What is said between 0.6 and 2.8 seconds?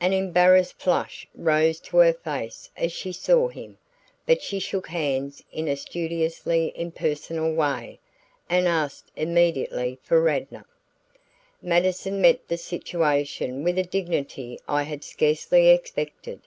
flush rose to her face